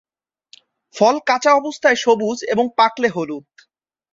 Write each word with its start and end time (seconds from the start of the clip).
ফল 0.95 1.15
কাঁচা 1.27 1.51
অবস্থায় 1.53 1.97
সবুজ 2.03 2.37
এবং 2.43 2.65
পাকলে 2.77 3.07
হলুদ। 3.07 3.45